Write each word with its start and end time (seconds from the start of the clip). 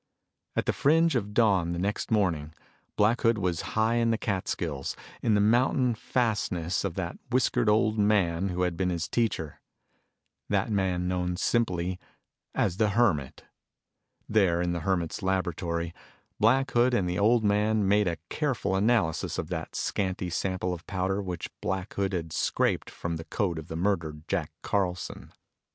At 0.55 0.65
the 0.65 0.73
fringe 0.73 1.15
of 1.15 1.31
dawn 1.31 1.73
the 1.73 1.77
next 1.77 2.09
morning, 2.09 2.55
Black 2.95 3.21
Hood 3.21 3.37
was 3.37 3.61
high 3.77 3.97
in 3.97 4.09
the 4.09 4.17
Catskills, 4.17 4.95
in 5.21 5.35
the 5.35 5.39
mountain 5.39 5.93
fastness 5.93 6.83
of 6.83 6.95
that 6.95 7.19
whiskered 7.29 7.69
old 7.69 7.99
man 7.99 8.49
who 8.49 8.63
had 8.63 8.75
been 8.75 8.89
his 8.89 9.07
teacher 9.07 9.61
that 10.49 10.71
man 10.71 11.07
known 11.07 11.37
simply 11.37 11.99
as 12.55 12.77
the 12.77 12.89
Hermit. 12.89 13.43
There 14.27 14.59
in 14.59 14.71
the 14.71 14.79
Hermit's 14.79 15.21
laboratory, 15.21 15.93
Black 16.39 16.71
Hood 16.71 16.95
and 16.95 17.07
the 17.07 17.19
old 17.19 17.43
man 17.43 17.87
made 17.87 18.07
a 18.07 18.17
careful 18.27 18.75
analysis 18.75 19.37
of 19.37 19.49
that 19.49 19.75
scanty 19.75 20.31
sample 20.31 20.73
of 20.73 20.87
powder 20.87 21.21
which 21.21 21.51
Black 21.61 21.93
Hood 21.93 22.13
had 22.13 22.33
scraped 22.33 22.89
from 22.89 23.17
the 23.17 23.25
coat 23.25 23.59
of 23.59 23.67
the 23.67 23.77
murdered 23.77 24.27
Jack 24.27 24.51
Carlson. 24.63 25.31